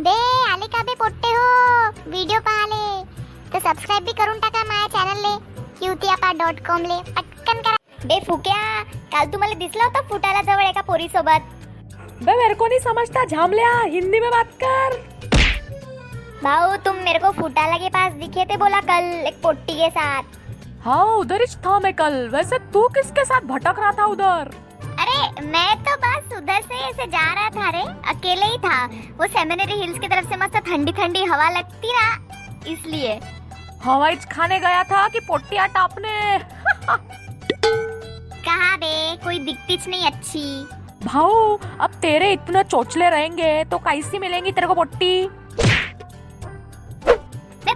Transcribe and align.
बे 0.00 0.10
आले 0.48 0.66
का 0.66 0.82
बे 0.82 0.94
पोट्टे 0.94 1.28
हो। 1.28 2.10
व्हिडिओ 2.10 2.38
पाहाले 2.40 2.82
तर 3.52 3.58
सबस्क्राईब 3.60 4.04
बी 4.04 4.12
करून 4.18 4.38
टाका 4.40 4.62
माझ्या 4.64 4.86
चॅनलले 4.88 5.32
क्यूतियापा 5.78 6.32
डॉट 6.38 6.60
कॉम 6.66 6.82
ले। 6.82 6.98
पटकन 7.08 7.60
करा। 7.60 8.04
बे 8.04 8.18
फुक्या 8.26 8.60
काल 8.84 9.26
तुम्हाला 9.32 9.54
दिसला 9.58 9.84
होता 9.84 10.02
फुटाला 10.08 10.42
जवळ 10.42 10.62
एका 10.64 10.80
पोरी 10.82 11.08
सोबत 11.08 11.48
बे 12.22 12.36
मेरे 12.36 12.54
को 12.54 12.66
नहीं 12.66 12.78
समझता 12.80 13.24
झामलिया 13.24 13.72
हिंदी 13.82 14.20
में 14.20 14.30
बात 14.30 14.52
कर। 14.62 14.96
भाऊ 16.42 16.76
तुम 16.84 17.02
मेरे 17.04 17.18
को 17.18 17.30
फुटाला 17.40 17.76
के 17.78 17.88
पास 17.90 18.12
दिखे 18.20 18.44
थे 18.44 18.56
बोला 18.56 18.80
कल 18.92 19.12
एक 19.28 19.42
पोट्टी 19.42 19.78
के 19.80 19.90
साथ। 19.90 20.38
हाँ 20.84 21.04
उधर 21.16 21.40
ही 21.40 21.54
था 21.66 21.78
मैं 21.80 21.94
कल। 21.96 22.28
वैसे 22.32 22.58
तू 22.72 22.86
किसके 22.94 23.24
साथ 23.24 23.50
भटक 23.50 23.78
रहा 23.78 23.92
था 23.92 24.06
उधर? 24.06 24.54
अरे 25.00 25.46
मैं 25.46 25.74
तो 25.84 25.97
उधर 26.36 26.60
से 26.62 26.74
ऐसे 26.80 27.06
जा 27.06 27.32
रहा 27.34 27.48
था 27.50 27.70
रे। 27.70 27.82
अकेले 28.10 28.46
ही 28.46 28.58
था। 28.58 28.84
वो 29.18 29.26
सेमिनरी 29.26 29.80
हिल्स 29.80 29.98
की 29.98 30.08
तरफ़ 30.08 30.28
से 30.28 30.36
मस्त 30.36 30.56
ठंडी 30.66 30.92
ठंडी 30.92 31.24
हवा 31.24 31.48
लगती 31.50 31.92
ना 31.92 32.06
इसलिए। 32.66 33.20
हवाई 33.84 34.16
खाने 34.32 34.58
गया 34.60 34.82
था 34.84 35.06
कि 35.08 35.20
पोटिया 35.20 35.66
टापने। 35.66 36.38
कहा 38.40 38.76
बे? 38.76 39.16
कोई 39.16 39.38
दिखतीच 39.38 39.88
नहीं 39.88 40.06
अच्छी। 40.06 40.68
भाऊ 41.04 41.56
अब 41.80 41.90
तेरे 42.02 42.32
इतने 42.32 42.62
चोचले 42.64 43.08
रहेंगे 43.10 43.64
तो 43.64 43.78
कैसी 43.78 44.18
मिलेंगी 44.18 44.52
तेरे 44.52 44.66
को 44.66 44.74
पोट्टी? 44.74 45.28
बे 47.64 47.74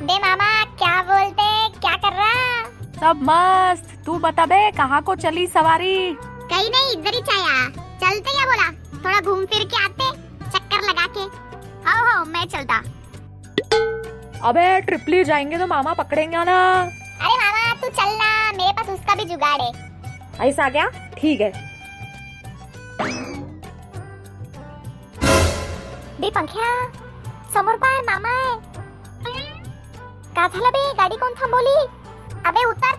बे 0.00 0.18
मामा 0.18 0.64
क्या 0.64 1.00
बोलते? 1.02 1.46
क्या 1.80 1.96
कर 1.96 2.12
रहा? 2.12 2.62
सब 3.00 3.20
मस्त। 3.22 4.02
तू 4.06 4.18
बता 4.18 4.46
बे 4.46 4.70
कहाँ 4.70 5.02
को 5.02 5.14
चली 5.14 5.46
सवारी? 5.46 6.16
कहीं 6.60 6.70
नहीं 6.70 6.90
इधर 6.92 7.14
ही 7.14 7.20
छाया 7.22 7.52
चलते 8.00 8.32
क्या 8.32 8.44
बोला? 8.46 8.64
थोड़ा 9.04 9.20
घूम 9.20 9.44
फिर 9.50 9.62
के 9.64 9.76
आते 9.84 10.08
चक्कर 10.48 10.82
लगा 10.88 11.06
के। 11.14 11.22
आओ 11.90 12.00
हो 12.06 12.24
मैं 12.32 12.44
चलता। 12.46 12.76
अबे 14.48 14.64
ट्रिपली 14.80 15.22
जाएँगे 15.24 15.58
तो 15.58 15.66
मामा 15.66 15.92
पकड़ेंगे 15.94 16.44
ना। 16.44 16.58
अरे 16.82 17.36
मामा 17.36 17.72
तू 17.80 17.88
चलना 17.90 18.28
मेरे 18.52 18.72
पास 18.72 18.88
उसका 18.90 19.14
भी 19.14 19.24
जुगाड़ 19.24 19.60
है। 19.62 20.48
ऐसा 20.48 20.68
क्या? 20.70 20.86
ठीक 21.18 21.40
है। 21.40 21.50
बे 26.20 26.30
पंख्या 26.30 26.70
समोर 27.54 27.76
पाय 27.84 28.00
मामा 28.10 28.34
आहे 28.38 28.58
का 30.36 30.48
झालं 30.48 30.70
बे 30.70 30.82
गाडी 30.94 31.16
कोण 31.16 31.32
थांबवली 31.40 31.78
अबे 32.46 32.64
उतर। 32.70 32.89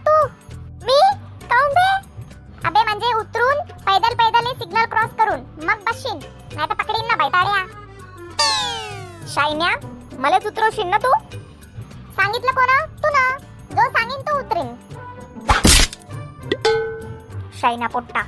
बैताड्या 7.22 7.66
शायन्या 9.34 9.72
मलाच 10.20 10.46
उतरवशील 10.46 10.88
ना 10.88 10.98
तू? 10.98 11.12
सांगितलं 12.18 12.52
कोण? 12.52 12.72
तू 13.02 13.10
ना. 13.10 13.24
जो 13.72 13.84
सांगीन 13.90 14.22
तो 14.22 14.38
उतरीन. 14.40 14.70
शायना 17.62 17.88
पोट्टा. 17.88 18.20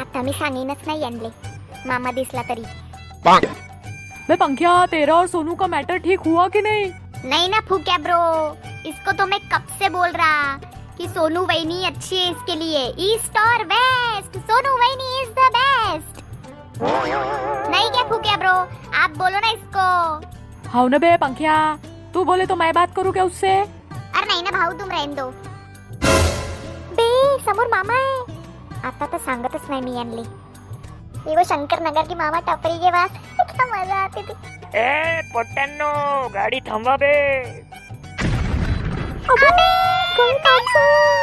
आता 0.00 0.22
मी 0.22 0.32
सांगेनच 0.32 0.86
नाही 0.86 1.04
आणले. 1.04 1.28
मामा 1.86 2.10
दिसला 2.12 2.42
तरी. 2.42 2.64
बे 4.28 4.34
पंखिया 4.36 4.84
तेरा 4.92 5.14
और 5.14 5.26
सोनू 5.26 5.54
का 5.54 5.66
मैटर 5.66 5.96
ठीक 6.06 6.20
हुआ 6.26 6.46
कि 6.48 6.60
नहीं? 6.60 6.84
नहीं 7.24 7.48
ना 7.50 7.60
फूक्या 7.68 7.96
ब्रो 7.98 8.22
इसको 8.90 9.12
तो 9.12 9.26
मैं 9.26 9.40
कब 9.52 9.66
से 9.78 9.88
बोल 9.88 10.10
रहा 10.10 10.56
कि 10.98 11.08
सोनू 11.08 11.44
वैनी 11.46 11.84
अच्छी 11.86 12.16
है 12.16 12.30
इसके 12.30 12.54
लिए. 12.56 12.82
ईस्ट 13.12 13.38
और 13.38 13.64
waste 13.64 14.13
Sonu 14.36 14.70
Waini 14.76 15.08
is 15.20 15.30
the 15.30 15.50
best 15.56 16.14
नहीं 16.82 17.90
क्या 17.90 18.02
फूक्या 18.08 18.36
ब्रो 18.36 18.52
आप 19.00 19.10
बोलो 19.18 19.38
ना 19.40 19.50
इसको। 19.50 19.86
हाँ 20.70 20.88
ना 20.88 20.98
बे 20.98 21.16
पंखिया? 21.18 21.56
तू 22.14 22.24
बोले 22.24 22.46
तो 22.46 22.56
मैं 22.56 22.72
बात 22.74 22.94
करूँ 22.96 23.12
क्या 23.12 23.24
उससे? 23.24 23.52
अरे 23.54 24.26
नाही 24.26 24.42
ना 24.42 24.50
भाऊ 24.50 24.72
तुम 24.78 24.90
रहने 24.90 25.14
दो। 25.14 25.26
बे 26.98 27.08
समोर 27.44 27.68
मामा 27.74 27.94
आहे 27.94 28.14
आता 28.88 29.06
तर 29.06 29.18
सांगतच 29.18 29.70
नाही 29.70 29.80
मी 29.82 29.98
आणली 30.00 30.24
ये 31.30 31.36
वो 31.36 31.44
शंकर 31.44 31.82
नगर 31.82 32.04
की 32.08 32.14
मामा 32.14 32.40
टपरी 32.48 32.78
के 32.78 32.90
पास। 32.90 33.10
क्या 33.38 33.66
मज़ा 33.66 33.96
आती 34.04 34.22
थी। 34.22 34.34
ए 34.78 35.20
पोट्ट्यांनो 35.32 35.90
गाडी 36.34 36.60
थांबवा 36.68 36.96
बे। 36.96 37.14
अबे, 39.30 39.48
कोण 40.16 40.34
काढलं? 40.46 41.22